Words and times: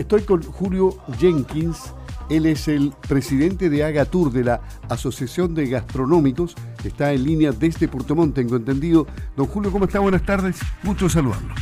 Estoy 0.00 0.22
con 0.22 0.42
Julio 0.42 0.94
Jenkins, 1.18 1.94
él 2.30 2.46
es 2.46 2.68
el 2.68 2.94
presidente 3.06 3.68
de 3.68 3.84
Agatur, 3.84 4.32
de 4.32 4.44
la 4.44 4.62
Asociación 4.88 5.54
de 5.54 5.68
Gastronómicos, 5.68 6.56
está 6.82 7.12
en 7.12 7.24
línea 7.24 7.52
desde 7.52 7.86
Puerto 7.86 8.16
tengo 8.32 8.56
entendido. 8.56 9.06
Don 9.36 9.46
Julio, 9.46 9.70
¿cómo 9.70 9.84
está? 9.84 9.98
Buenas 10.00 10.22
tardes, 10.22 10.58
gusto 10.82 11.06
saludarlo. 11.10 11.54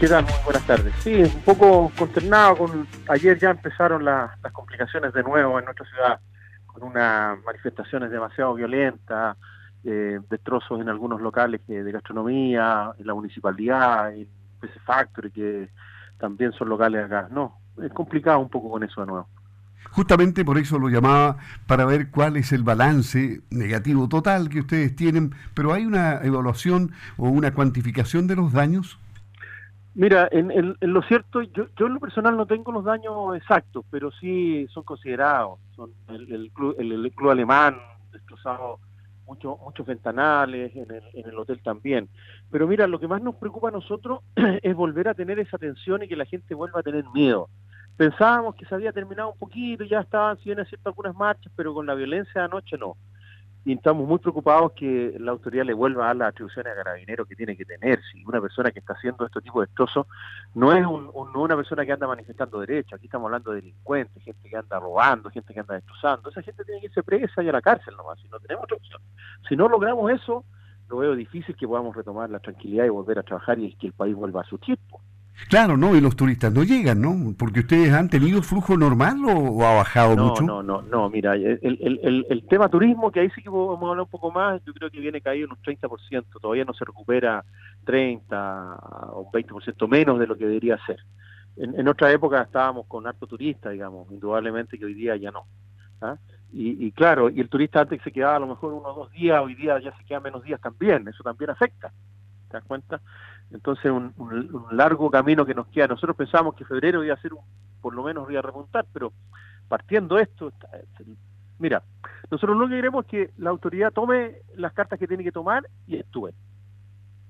¿Qué 0.00 0.08
tal? 0.08 0.24
Muy 0.24 0.32
buenas 0.44 0.66
tardes. 0.66 0.92
Sí, 1.04 1.22
un 1.22 1.42
poco 1.42 1.92
consternado 1.96 2.56
con... 2.56 2.88
Ayer 3.08 3.38
ya 3.38 3.50
empezaron 3.50 4.04
las 4.04 4.32
complicaciones 4.50 5.12
de 5.12 5.22
nuevo 5.22 5.60
en 5.60 5.64
nuestra 5.64 5.86
ciudad, 5.86 6.20
con 6.66 6.82
unas 6.82 7.40
manifestaciones 7.44 8.10
demasiado 8.10 8.54
violentas, 8.54 9.36
eh, 9.84 10.18
destrozos 10.28 10.80
en 10.80 10.88
algunos 10.88 11.20
locales 11.20 11.60
de 11.68 11.92
gastronomía, 11.92 12.90
en 12.98 13.06
la 13.06 13.14
municipalidad, 13.14 14.12
en 14.12 14.26
PC 14.60 14.80
Factory, 14.80 15.30
que 15.30 15.68
también 16.18 16.50
son 16.54 16.68
locales 16.68 17.04
acá. 17.04 17.28
No, 17.30 17.60
es 17.82 17.92
complicado 17.92 18.40
un 18.40 18.48
poco 18.48 18.70
con 18.70 18.82
eso 18.82 19.00
de 19.00 19.06
nuevo. 19.06 19.28
Justamente 19.90 20.44
por 20.44 20.58
eso 20.58 20.78
lo 20.78 20.88
llamaba 20.88 21.38
para 21.66 21.84
ver 21.84 22.10
cuál 22.10 22.36
es 22.36 22.52
el 22.52 22.62
balance 22.62 23.40
negativo 23.50 24.08
total 24.08 24.48
que 24.48 24.60
ustedes 24.60 24.94
tienen, 24.94 25.34
pero 25.54 25.72
¿hay 25.72 25.86
una 25.86 26.20
evaluación 26.22 26.92
o 27.16 27.28
una 27.28 27.54
cuantificación 27.54 28.26
de 28.26 28.36
los 28.36 28.52
daños? 28.52 28.98
Mira, 29.94 30.28
en, 30.30 30.76
lo 30.80 31.02
cierto, 31.02 31.42
yo, 31.42 31.66
yo 31.76 31.86
en 31.86 31.94
lo 31.94 32.00
personal 32.00 32.36
no 32.36 32.46
tengo 32.46 32.70
los 32.70 32.84
daños 32.84 33.36
exactos, 33.36 33.84
pero 33.90 34.12
sí 34.12 34.68
son 34.72 34.84
considerados. 34.84 35.58
Son 35.74 35.90
el, 36.08 36.32
el, 36.32 36.50
club, 36.52 36.76
el, 36.78 37.10
club 37.16 37.30
alemán 37.30 37.76
destrozado 38.12 38.78
muchos 39.26 39.58
muchos 39.60 39.84
ventanales, 39.86 40.74
en 40.76 40.90
el, 40.90 41.02
en 41.14 41.28
el 41.28 41.36
hotel 41.36 41.60
también. 41.62 42.08
Pero 42.50 42.68
mira, 42.68 42.86
lo 42.86 43.00
que 43.00 43.08
más 43.08 43.20
nos 43.22 43.34
preocupa 43.34 43.68
a 43.68 43.72
nosotros 43.72 44.20
es 44.62 44.74
volver 44.76 45.08
a 45.08 45.14
tener 45.14 45.40
esa 45.40 45.58
tensión 45.58 46.02
y 46.02 46.08
que 46.08 46.16
la 46.16 46.26
gente 46.26 46.54
vuelva 46.54 46.80
a 46.80 46.84
tener 46.84 47.04
miedo. 47.12 47.48
Pensábamos 47.98 48.54
que 48.54 48.64
se 48.64 48.72
había 48.76 48.92
terminado 48.92 49.32
un 49.32 49.38
poquito, 49.38 49.82
ya 49.82 49.98
estaban, 49.98 50.38
si 50.38 50.44
bien 50.44 50.64
algunas 50.84 51.16
marchas, 51.16 51.52
pero 51.56 51.74
con 51.74 51.84
la 51.84 51.96
violencia 51.96 52.42
de 52.42 52.44
anoche 52.44 52.78
no. 52.78 52.96
Y 53.64 53.72
estamos 53.72 54.06
muy 54.06 54.20
preocupados 54.20 54.70
que 54.72 55.16
la 55.18 55.32
autoridad 55.32 55.64
le 55.64 55.74
vuelva 55.74 56.04
a 56.04 56.06
dar 56.06 56.16
las 56.16 56.28
atribuciones 56.28 56.72
a 56.72 56.76
Carabineros 56.76 57.26
que 57.26 57.34
tiene 57.34 57.56
que 57.56 57.64
tener. 57.64 58.00
Si 58.12 58.24
una 58.24 58.40
persona 58.40 58.70
que 58.70 58.78
está 58.78 58.92
haciendo 58.92 59.26
este 59.26 59.40
tipo 59.40 59.60
de 59.60 59.66
destrozos 59.66 60.06
no 60.54 60.72
es 60.72 60.86
una 60.86 61.56
persona 61.56 61.84
que 61.84 61.90
anda 61.90 62.06
manifestando 62.06 62.60
derechos, 62.60 62.92
aquí 62.92 63.06
estamos 63.06 63.26
hablando 63.26 63.50
de 63.50 63.62
delincuentes, 63.62 64.22
gente 64.22 64.48
que 64.48 64.56
anda 64.56 64.78
robando, 64.78 65.28
gente 65.30 65.52
que 65.52 65.58
anda 65.58 65.74
destrozando. 65.74 66.30
Esa 66.30 66.42
gente 66.42 66.64
tiene 66.64 66.80
que 66.80 66.86
irse 66.86 67.02
presa 67.02 67.42
y 67.42 67.48
a 67.48 67.52
la 67.52 67.60
cárcel 67.60 67.96
nomás, 67.96 68.20
si 68.20 68.28
no 68.28 68.38
tenemos 68.38 68.62
otra 68.62 68.76
opción. 68.76 69.02
Si 69.48 69.56
no 69.56 69.68
logramos 69.68 70.08
eso, 70.12 70.44
lo 70.88 70.98
veo 70.98 71.16
difícil 71.16 71.56
que 71.56 71.66
podamos 71.66 71.96
retomar 71.96 72.30
la 72.30 72.38
tranquilidad 72.38 72.84
y 72.84 72.90
volver 72.90 73.18
a 73.18 73.24
trabajar 73.24 73.58
y 73.58 73.74
que 73.74 73.88
el 73.88 73.92
país 73.92 74.14
vuelva 74.14 74.42
a 74.42 74.44
su 74.44 74.56
tiempo. 74.56 75.02
Claro, 75.48 75.76
¿no? 75.76 75.96
Y 75.96 76.00
los 76.00 76.16
turistas 76.16 76.52
no 76.52 76.62
llegan, 76.62 77.00
¿no? 77.00 77.34
Porque 77.38 77.60
ustedes 77.60 77.92
han 77.92 78.10
tenido 78.10 78.42
flujo 78.42 78.76
normal 78.76 79.18
o, 79.24 79.64
ha 79.64 79.76
bajado 79.76 80.16
mucho. 80.16 80.42
No, 80.42 80.62
no, 80.62 80.82
no, 80.82 81.08
mira, 81.08 81.34
el, 81.36 81.58
el, 81.62 82.26
el, 82.28 82.46
tema 82.48 82.68
turismo, 82.68 83.10
que 83.10 83.20
ahí 83.20 83.30
sí 83.30 83.42
que 83.42 83.50
podemos 83.50 83.88
hablar 83.88 84.02
un 84.02 84.10
poco 84.10 84.30
más, 84.30 84.62
yo 84.66 84.74
creo 84.74 84.90
que 84.90 85.00
viene 85.00 85.20
caído 85.20 85.46
en 85.46 85.52
un 85.52 85.62
30%, 85.62 86.24
todavía 86.40 86.64
no 86.64 86.74
se 86.74 86.84
recupera 86.84 87.44
30 87.84 88.78
o 89.12 89.30
20% 89.32 89.88
menos 89.88 90.18
de 90.18 90.26
lo 90.26 90.36
que 90.36 90.46
debería 90.46 90.78
ser. 90.84 90.98
En, 91.56 91.78
en 91.80 91.88
otra 91.88 92.10
época 92.12 92.42
estábamos 92.42 92.86
con 92.86 93.06
harto 93.06 93.26
turista, 93.26 93.70
digamos, 93.70 94.10
indudablemente 94.10 94.78
que 94.78 94.84
hoy 94.84 94.94
día 94.94 95.16
ya 95.16 95.30
no. 95.30 95.46
¿ah? 96.02 96.16
Y, 96.52 96.86
y, 96.86 96.92
claro, 96.92 97.30
y 97.30 97.40
el 97.40 97.48
turista 97.48 97.80
antes 97.80 98.02
se 98.02 98.12
quedaba 98.12 98.36
a 98.36 98.40
lo 98.40 98.48
mejor 98.48 98.72
uno 98.72 98.88
o 98.88 98.94
dos 98.94 99.12
días, 99.12 99.40
hoy 99.40 99.54
día 99.54 99.78
ya 99.80 99.96
se 99.96 100.04
queda 100.04 100.20
menos 100.20 100.42
días 100.42 100.60
también, 100.60 101.06
eso 101.08 101.22
también 101.22 101.50
afecta, 101.50 101.92
¿te 102.48 102.56
das 102.56 102.64
cuenta? 102.64 103.00
Entonces, 103.50 103.90
un, 103.90 104.12
largo 104.72 105.10
camino 105.10 105.46
que 105.46 105.54
nos 105.54 105.68
queda. 105.68 105.88
Nosotros 105.88 106.16
pensamos 106.16 106.54
que 106.54 106.64
febrero 106.64 107.04
iba 107.04 107.14
a 107.14 107.20
ser, 107.20 107.34
un, 107.34 107.40
por 107.80 107.94
lo 107.94 108.02
menos 108.02 108.30
iba 108.30 108.40
a 108.40 108.42
remontar, 108.42 108.86
pero 108.92 109.12
partiendo 109.68 110.18
esto, 110.18 110.52
mira, 111.58 111.82
nosotros 112.30 112.56
lo 112.56 112.68
que 112.68 112.76
queremos 112.76 113.04
es 113.04 113.10
que 113.10 113.30
la 113.38 113.50
autoridad 113.50 113.92
tome 113.92 114.42
las 114.56 114.72
cartas 114.72 114.98
que 114.98 115.06
tiene 115.06 115.24
que 115.24 115.32
tomar 115.32 115.68
y 115.86 115.98
actúe. 115.98 116.30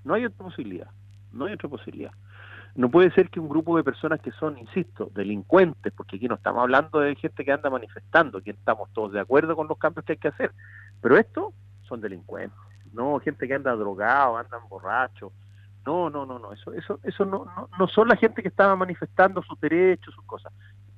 No 0.05 0.15
hay 0.15 0.25
otra 0.25 0.45
posibilidad, 0.45 0.89
no 1.33 1.47
hay 1.47 1.55
otra 1.55 1.69
posibilidad. 1.69 2.13
No 2.75 2.91
puede 2.91 3.11
ser 3.11 3.29
que 3.31 3.41
un 3.41 3.49
grupo 3.49 3.77
de 3.77 3.83
personas 3.83 4.21
que 4.21 4.31
son, 4.33 4.57
insisto, 4.59 5.11
delincuentes, 5.15 5.93
porque 5.93 6.17
aquí 6.17 6.29
no 6.29 6.37
estamos 6.37 6.63
hablando 6.63 7.01
de 7.01 7.17
gente 7.17 7.45
que 7.45 7.53
anda 7.53 7.71
manifestando, 7.71 8.41
que 8.41 8.51
estamos 8.51 8.89
todos 8.93 9.13
de 9.13 9.21
acuerdo 9.21 9.57
con 9.57 9.67
los 9.67 9.79
cambios 9.79 10.05
que 10.05 10.13
hay 10.13 10.19
que 10.19 10.29
hacer, 10.29 10.53
pero 11.01 11.17
estos 11.17 11.55
son 11.89 12.01
delincuentes, 12.01 12.57
no 12.99 13.19
gente 13.21 13.47
que 13.47 13.55
anda 13.55 13.75
drogado, 13.77 14.37
andan 14.37 14.69
borrachos, 14.69 15.33
no, 15.87 16.11
no, 16.11 16.27
no, 16.27 16.39
no, 16.39 16.53
eso, 16.53 16.73
eso, 16.75 17.01
eso 17.03 17.25
no, 17.25 17.47
no, 17.79 17.89
son 17.89 18.09
la 18.09 18.17
gente 18.17 18.43
que 18.43 18.49
estaba 18.49 18.77
manifestando 18.77 19.43
sus 19.43 19.59
derechos, 19.61 20.15
sus 20.15 20.25
cosas. 20.25 20.53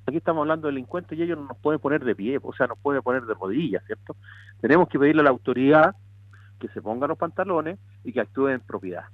Aquí 0.05 0.17
estamos 0.17 0.41
hablando 0.41 0.67
de 0.67 0.73
delincuentes 0.73 1.17
y 1.17 1.21
ellos 1.21 1.37
no 1.37 1.45
nos 1.45 1.57
pueden 1.59 1.79
poner 1.79 2.03
de 2.03 2.15
pie, 2.15 2.39
o 2.41 2.53
sea, 2.53 2.67
nos 2.67 2.79
pueden 2.79 3.01
poner 3.01 3.23
de 3.23 3.33
rodillas, 3.35 3.83
¿cierto? 3.85 4.17
Tenemos 4.59 4.89
que 4.89 4.99
pedirle 4.99 5.21
a 5.21 5.25
la 5.25 5.29
autoridad 5.29 5.95
que 6.59 6.67
se 6.69 6.81
ponga 6.81 7.07
los 7.07 7.17
pantalones 7.17 7.79
y 8.03 8.11
que 8.11 8.19
actúe 8.19 8.49
en 8.49 8.59
propiedad. 8.61 9.05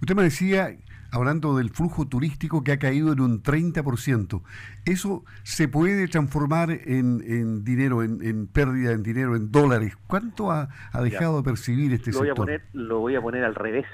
Usted 0.00 0.14
me 0.14 0.24
decía, 0.24 0.76
hablando 1.10 1.56
del 1.56 1.70
flujo 1.70 2.06
turístico 2.06 2.62
que 2.62 2.72
ha 2.72 2.78
caído 2.78 3.12
en 3.12 3.20
un 3.20 3.42
30%, 3.42 4.42
¿eso 4.84 5.24
se 5.42 5.68
puede 5.68 6.08
transformar 6.08 6.70
en, 6.70 7.64
dinero, 7.64 8.02
en, 8.02 8.46
pérdida 8.46 8.92
en 8.92 9.02
dinero, 9.02 9.36
en 9.36 9.50
dólares? 9.50 9.96
¿Cuánto 10.06 10.50
ha, 10.50 10.68
dejado 11.02 11.38
de 11.38 11.42
percibir 11.42 11.92
este 11.92 12.12
lo 12.12 12.18
sector? 12.18 12.46
Voy 12.46 12.54
a 12.54 12.58
poner, 12.58 12.62
lo 12.72 13.00
voy 13.00 13.14
a 13.16 13.20
poner 13.20 13.44
al 13.44 13.54
revés 13.54 13.86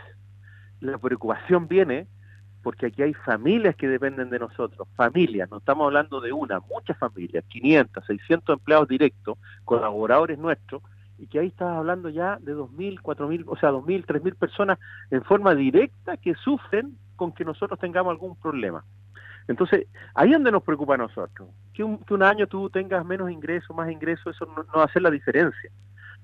la 0.85 0.99
preocupación 0.99 1.67
viene 1.67 2.07
porque 2.63 2.87
aquí 2.87 3.03
hay 3.03 3.13
familias 3.13 3.77
que 3.77 3.87
dependen 3.87 4.31
de 4.31 4.39
nosotros, 4.39 4.89
familias, 4.97 5.51
no 5.51 5.59
estamos 5.59 5.85
hablando 5.85 6.23
de 6.23 6.33
una, 6.33 6.61
muchas 6.61 6.97
familias, 6.97 7.45
500, 7.49 8.07
600 8.07 8.59
empleados 8.59 8.89
directos, 8.89 9.37
colaboradores 9.65 10.39
nuestros, 10.39 10.83
y 11.19 11.27
que 11.27 11.41
ahí 11.41 11.49
estás 11.49 11.77
hablando 11.77 12.09
ya 12.09 12.39
de 12.41 12.57
2.000, 12.57 13.03
4.000, 13.03 13.45
o 13.47 13.57
sea, 13.57 13.71
2.000, 13.71 14.07
3.000 14.07 14.35
personas 14.37 14.79
en 15.11 15.23
forma 15.25 15.55
directa 15.55 16.17
que 16.17 16.35
sufren 16.37 16.97
con 17.17 17.33
que 17.33 17.45
nosotros 17.45 17.79
tengamos 17.79 18.11
algún 18.11 18.37
problema. 18.37 18.85
Entonces, 19.47 19.87
ahí 20.15 20.31
es 20.31 20.35
donde 20.35 20.53
nos 20.53 20.63
preocupa 20.63 20.95
a 20.95 20.99
nosotros. 20.99 21.49
Que 21.73 21.85
un, 21.85 21.99
que 21.99 22.15
un 22.15 22.23
año 22.23 22.47
tú 22.47 22.71
tengas 22.71 23.05
menos 23.05 23.31
ingresos, 23.31 23.77
más 23.77 23.91
ingresos, 23.91 24.35
eso 24.35 24.47
no, 24.47 24.63
no 24.63 24.73
va 24.75 24.83
a 24.83 24.87
hacer 24.87 25.03
la 25.03 25.11
diferencia. 25.11 25.71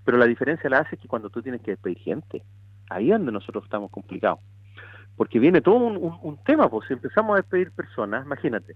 Pero 0.04 0.16
la 0.16 0.26
diferencia 0.26 0.70
la 0.70 0.78
hace 0.78 0.96
que 0.96 1.08
cuando 1.08 1.28
tú 1.28 1.42
tienes 1.42 1.60
que 1.60 1.72
despedir 1.72 1.98
gente. 1.98 2.42
Ahí 2.88 3.10
es 3.10 3.18
donde 3.18 3.32
nosotros 3.32 3.64
estamos 3.64 3.90
complicados. 3.90 4.40
Porque 5.16 5.38
viene 5.38 5.60
todo 5.60 5.76
un, 5.76 6.38
tema, 6.44 6.68
pues 6.70 6.88
si 6.88 6.94
empezamos 6.94 7.34
a 7.34 7.42
despedir 7.42 7.72
personas, 7.72 8.24
imagínate. 8.24 8.74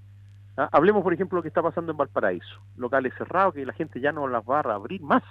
¿ah? 0.58 0.69
Hablemos, 0.72 1.02
por 1.02 1.14
ejemplo, 1.14 1.36
lo 1.36 1.42
que 1.42 1.48
está 1.48 1.62
pasando 1.62 1.92
en 1.92 1.96
Valparaíso. 1.96 2.60
Locales 2.76 3.14
cerrados 3.16 3.54
que 3.54 3.64
la 3.64 3.72
gente 3.72 4.00
ya 4.00 4.12
no 4.12 4.28
las 4.28 4.44
va 4.44 4.60
a 4.60 4.75
abrir 4.75 5.00
más. 5.00 5.22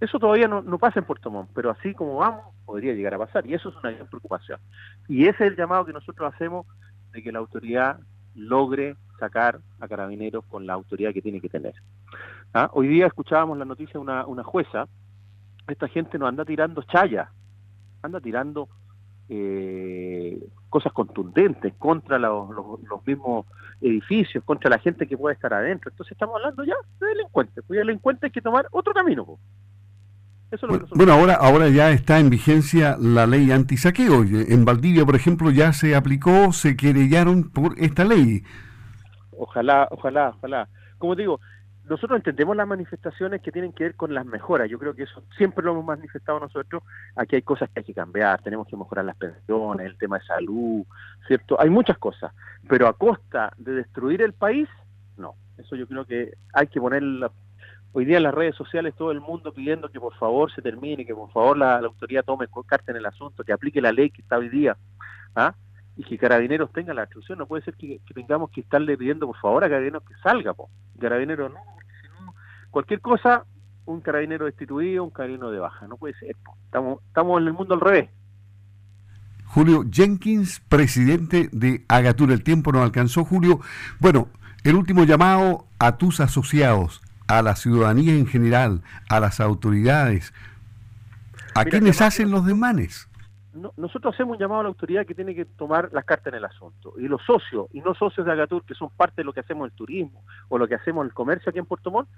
Eso 0.00 0.18
todavía 0.18 0.46
no, 0.46 0.78
pasa 0.78 1.00
en 1.00 1.06
Puerto 1.06 1.30
Montt, 1.30 1.50
pero 1.54 1.70
así 1.70 1.92
como 1.92 2.16
vamos, 2.16 2.54
podría 2.64 2.94
llegar 2.94 3.14
a 3.14 3.18
pasar. 3.18 3.46
Y 3.46 3.54
eso 3.54 3.70
es 3.70 3.76
una 3.76 3.90
gran 3.90 4.06
preocupación. 4.06 4.60
Y 5.08 5.22
ese 5.22 5.44
es 5.44 5.50
el 5.52 5.56
llamado 5.56 5.84
que 5.84 5.92
nosotros 5.92 6.32
hacemos 6.32 6.66
de 7.12 7.22
que 7.22 7.32
la 7.32 7.40
autoridad 7.40 7.98
logre 8.34 8.96
sacar 9.18 9.60
a 9.80 9.88
carabineros 9.88 10.44
con 10.44 10.66
la 10.66 10.74
autoridad 10.74 11.12
que 11.12 11.22
tiene 11.22 11.40
que 11.40 11.48
tener. 11.48 11.74
¿Ah? 12.54 12.70
Hoy 12.72 12.86
día 12.86 13.06
escuchábamos 13.06 13.58
la 13.58 13.64
noticia 13.64 13.94
de 13.94 13.98
una, 13.98 14.44
jueza, 14.44 14.86
esta 15.66 15.88
gente 15.88 16.16
nos 16.16 16.28
anda 16.28 16.44
tirando 16.44 16.82
chaya, 16.82 17.30
anda 18.02 18.20
tirando 18.20 18.68
eh, 19.28 20.40
cosas 20.70 20.92
contundentes 20.92 21.74
contra 21.74 22.18
los, 22.18 22.48
mismos 23.04 23.46
edificios, 23.80 24.44
contra 24.44 24.70
la 24.70 24.78
gente 24.78 25.06
que 25.08 25.18
puede 25.18 25.34
estar 25.34 25.52
adentro. 25.52 25.90
Entonces 25.90 26.12
estamos 26.12 26.36
hablando 26.36 26.62
ya 26.62 26.76
de 27.00 27.06
delincuentes. 27.08 27.64
Pues 27.66 27.78
delincuentes 27.78 28.24
hay 28.24 28.30
que 28.30 28.40
tomar 28.40 28.68
otro 28.70 28.94
camino. 28.94 29.38
Bueno, 30.94 31.12
ahora, 31.12 31.34
ahora 31.34 31.68
ya 31.68 31.90
está 31.90 32.18
en 32.18 32.30
vigencia 32.30 32.96
la 32.98 33.26
ley 33.26 33.50
antisaqueo. 33.50 34.24
En 34.24 34.64
Valdivia, 34.64 35.04
por 35.04 35.16
ejemplo, 35.16 35.50
ya 35.50 35.72
se 35.72 35.94
aplicó, 35.94 36.52
se 36.52 36.76
querellaron 36.76 37.50
por 37.50 37.74
esta 37.78 38.04
ley. 38.04 38.42
Ojalá, 39.36 39.88
ojalá, 39.90 40.30
ojalá. 40.30 40.68
Como 40.98 41.14
digo, 41.14 41.40
nosotros 41.88 42.18
entendemos 42.18 42.56
las 42.56 42.66
manifestaciones 42.66 43.40
que 43.40 43.52
tienen 43.52 43.72
que 43.72 43.84
ver 43.84 43.94
con 43.94 44.12
las 44.12 44.26
mejoras. 44.26 44.68
Yo 44.68 44.78
creo 44.78 44.94
que 44.94 45.04
eso 45.04 45.22
siempre 45.36 45.64
lo 45.64 45.72
hemos 45.72 45.84
manifestado 45.84 46.40
nosotros. 46.40 46.82
Aquí 47.16 47.36
hay 47.36 47.42
cosas 47.42 47.70
que 47.70 47.80
hay 47.80 47.84
que 47.84 47.94
cambiar, 47.94 48.42
tenemos 48.42 48.66
que 48.68 48.76
mejorar 48.76 49.04
las 49.04 49.16
pensiones, 49.16 49.86
el 49.86 49.98
tema 49.98 50.18
de 50.18 50.24
salud, 50.24 50.84
¿cierto? 51.26 51.60
Hay 51.60 51.70
muchas 51.70 51.98
cosas, 51.98 52.32
pero 52.68 52.88
a 52.88 52.92
costa 52.92 53.52
de 53.56 53.72
destruir 53.72 54.22
el 54.22 54.34
país, 54.34 54.68
no. 55.16 55.34
Eso 55.56 55.76
yo 55.76 55.86
creo 55.86 56.04
que 56.04 56.34
hay 56.52 56.66
que 56.66 56.80
poner 56.80 57.02
hoy 57.92 58.04
día 58.04 58.18
en 58.18 58.22
las 58.22 58.34
redes 58.34 58.54
sociales 58.54 58.94
todo 58.96 59.10
el 59.10 59.20
mundo 59.20 59.52
pidiendo 59.52 59.88
que 59.88 60.00
por 60.00 60.14
favor 60.14 60.52
se 60.52 60.62
termine, 60.62 61.06
que 61.06 61.14
por 61.14 61.30
favor 61.32 61.56
la, 61.56 61.78
autoridad 61.78 62.24
tome 62.24 62.46
carta 62.66 62.92
en 62.92 62.98
el 62.98 63.06
asunto, 63.06 63.44
que 63.44 63.52
aplique 63.52 63.80
la 63.80 63.92
ley 63.92 64.10
que 64.10 64.22
está 64.22 64.38
hoy 64.38 64.48
día, 64.48 64.76
¿ah? 65.34 65.54
y 65.96 66.04
que 66.04 66.18
Carabineros 66.18 66.72
tenga 66.72 66.94
la 66.94 67.02
instrucción. 67.02 67.38
No 67.38 67.46
puede 67.46 67.64
ser 67.64 67.74
que, 67.74 68.00
tengamos 68.14 68.50
que 68.50 68.60
estarle 68.60 68.96
pidiendo 68.96 69.26
por 69.26 69.36
favor 69.38 69.64
a 69.64 69.68
Carabineros 69.68 70.04
que 70.04 70.14
salga. 70.22 70.54
Carabineros 71.00 71.52
no, 71.52 71.58
cualquier 72.70 73.00
cosa, 73.00 73.44
un 73.86 74.00
carabinero 74.00 74.46
destituido, 74.46 75.04
un 75.04 75.10
carabinero 75.10 75.50
de 75.50 75.58
baja. 75.58 75.86
No 75.88 75.96
puede 75.96 76.14
ser. 76.14 76.36
Estamos, 76.64 77.00
estamos 77.06 77.40
en 77.40 77.48
el 77.48 77.52
mundo 77.52 77.74
al 77.74 77.80
revés. 77.80 78.10
Julio 79.46 79.84
Jenkins, 79.90 80.60
presidente 80.68 81.48
de 81.52 81.84
Agatura. 81.88 82.34
El 82.34 82.44
tiempo 82.44 82.70
no 82.70 82.82
alcanzó, 82.82 83.24
Julio. 83.24 83.60
Bueno, 83.98 84.28
El 84.64 84.74
último 84.74 85.04
llamado 85.04 85.66
a 85.78 85.96
tus 85.96 86.20
asociados, 86.20 87.00
a 87.28 87.42
la 87.42 87.56
ciudadanía 87.56 88.14
en 88.14 88.26
general, 88.26 88.82
a 89.08 89.20
las 89.20 89.40
autoridades, 89.40 90.32
a 91.54 91.64
quienes 91.64 92.00
hacen 92.00 92.30
los 92.30 92.44
demanes 92.44 93.08
nosotros 93.76 94.14
hacemos 94.14 94.34
un 94.36 94.38
llamado 94.38 94.60
a 94.60 94.62
la 94.64 94.68
autoridad 94.68 95.06
que 95.06 95.14
tiene 95.14 95.34
que 95.34 95.44
tomar 95.44 95.90
las 95.92 96.04
cartas 96.04 96.32
en 96.32 96.38
el 96.38 96.44
asunto. 96.44 96.94
Y 96.98 97.08
los 97.08 97.22
socios, 97.24 97.66
y 97.72 97.80
no 97.80 97.94
socios 97.94 98.26
de 98.26 98.32
Agatur, 98.32 98.64
que 98.64 98.74
son 98.74 98.90
parte 98.90 99.16
de 99.16 99.24
lo 99.24 99.32
que 99.32 99.40
hacemos 99.40 99.66
en 99.66 99.72
el 99.72 99.76
turismo 99.76 100.22
o 100.48 100.58
lo 100.58 100.68
que 100.68 100.74
hacemos 100.74 101.02
en 101.02 101.08
el 101.08 101.14
comercio 101.14 101.50
aquí 101.50 101.58
en 101.58 101.66
Puerto 101.66 101.90
Montt, 101.90 102.08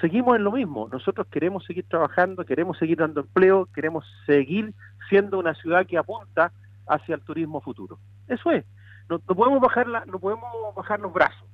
seguimos 0.00 0.36
en 0.36 0.44
lo 0.44 0.52
mismo. 0.52 0.88
Nosotros 0.90 1.26
queremos 1.30 1.64
seguir 1.64 1.86
trabajando, 1.88 2.44
queremos 2.44 2.78
seguir 2.78 2.98
dando 2.98 3.20
empleo, 3.20 3.68
queremos 3.74 4.04
seguir 4.26 4.74
siendo 5.08 5.38
una 5.38 5.54
ciudad 5.54 5.86
que 5.86 5.98
apunta 5.98 6.52
hacia 6.86 7.14
el 7.14 7.20
turismo 7.22 7.60
futuro. 7.60 7.98
Eso 8.26 8.50
es. 8.50 8.64
No, 9.08 9.18
podemos 9.20 9.60
bajar 9.60 9.86
la, 9.88 10.04
no 10.06 10.18
podemos 10.18 10.50
bajar 10.74 11.00
los 11.00 11.12
brazos. 11.12 11.47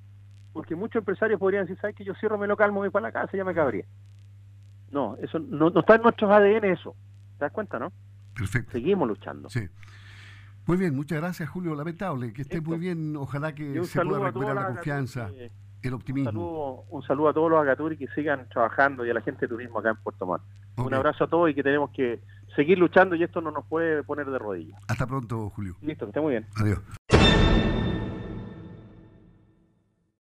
Porque 0.55 0.77
muchos 0.77 1.01
empresarios 1.01 1.39
podrían 1.39 1.65
decir, 1.65 1.79
¿sabes 1.81 1.97
que 1.97 2.05
yo 2.05 2.15
cierro, 2.15 2.39
me 2.39 2.47
lo 2.47 2.57
calmo, 2.57 2.79
voy 2.79 2.89
para 2.89 3.09
la 3.09 3.13
casa 3.13 3.31
y 3.35 3.39
ya 3.39 3.45
me 3.45 3.55
cabría? 3.55 3.85
No, 4.93 5.17
eso 5.21 5.41
no, 5.41 5.69
no 5.69 5.81
está 5.81 5.97
en 5.97 6.03
nuestros 6.03 6.31
ADN 6.31 6.65
eso. 6.67 6.95
¿Te 7.39 7.45
das 7.45 7.53
cuenta, 7.53 7.79
no? 7.81 7.93
Perfecto. 8.35 8.71
Seguimos 8.71 9.09
luchando. 9.09 9.51
Sí. 9.51 9.69
Muy 10.67 10.77
bien, 10.77 10.95
muchas 10.95 11.21
gracias 11.21 11.49
Julio. 11.49 11.75
Lamentable, 11.75 12.33
que 12.33 12.43
esté 12.43 12.61
muy 12.61 12.79
bien. 12.79 13.17
Ojalá 13.17 13.53
que 13.53 13.85
se 13.85 14.01
pueda 14.01 14.21
recuperar 14.21 14.55
la 14.55 14.67
confianza, 14.69 15.31
el 15.83 15.93
optimismo. 15.93 16.87
Un 16.89 17.03
saludo, 17.03 17.29
a 17.29 17.35
todos 17.35 17.51
los 17.51 17.61
Agaturi 17.61 17.99
que 17.99 18.07
sigan 18.15 18.49
trabajando 18.49 19.05
y 19.05 19.11
a 19.11 19.15
la 19.15 19.21
gente 19.21 19.43
de 19.43 19.49
turismo 19.49 19.81
acá 19.81 19.91
en 19.91 19.97
Puerto 19.97 20.25
Montt. 20.25 20.43
Un 20.77 20.95
abrazo 20.95 21.25
a 21.25 21.29
todos 21.29 21.51
y 21.51 21.55
que 21.55 21.65
tenemos 21.65 21.91
que 21.91 22.21
seguir 22.55 22.79
luchando 22.79 23.17
y 23.17 23.25
esto 23.25 23.41
no 23.41 23.51
nos 23.51 23.67
puede 23.67 24.05
poner 24.05 24.31
de 24.31 24.39
rodillas. 24.39 24.81
Hasta 24.89 25.07
pronto, 25.07 25.51
Julio. 25.51 25.75
Listo, 25.83 26.07
que 26.07 26.11
esté 26.11 26.21
muy 26.21 26.31
bien. 26.31 26.47
Adiós. 26.57 26.81